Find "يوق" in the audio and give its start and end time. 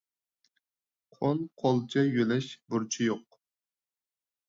3.11-3.43